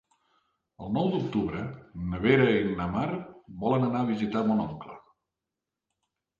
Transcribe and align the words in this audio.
El 0.85 0.87
nou 0.95 1.09
d'octubre 1.15 1.61
na 2.15 2.23
Vera 2.25 2.49
i 2.63 2.73
na 2.81 2.89
Mar 2.97 3.05
volen 3.67 3.89
anar 3.91 4.03
a 4.03 4.11
visitar 4.11 4.45
mon 4.51 4.67
oncle. 4.67 5.01